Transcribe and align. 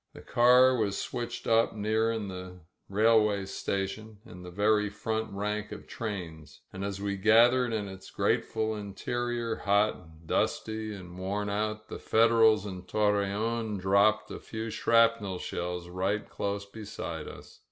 The 0.15 0.21
car 0.23 0.75
was 0.75 0.97
switched 0.97 1.45
up 1.45 1.75
near 1.75 2.09
in 2.11 2.27
the 2.27 2.61
railway 2.89 3.45
station— 3.45 4.17
^in 4.27 4.41
the 4.41 4.49
very 4.49 4.89
front 4.89 5.31
rank 5.31 5.71
of 5.71 5.85
trains. 5.85 6.61
And 6.73 6.83
as 6.83 6.99
we 6.99 7.17
gathered 7.17 7.71
in 7.71 7.87
its 7.87 8.09
grateful 8.09 8.75
interior, 8.75 9.57
hot, 9.57 10.25
dusty 10.25 10.91
and 10.95 11.19
worn 11.19 11.51
out, 11.51 11.87
the 11.87 11.99
Federals 11.99 12.65
857 12.65 13.13
INSURGENT 13.13 13.43
MEXICO 13.43 13.57
in 13.59 13.79
Torreon 13.79 13.79
(Iroppeii 13.79 14.35
a 14.35 14.39
few 14.39 14.69
shrapnel 14.71 15.37
shells 15.37 15.87
right 15.87 16.27
close 16.27 16.65
beside 16.65 17.27
us. 17.27 17.59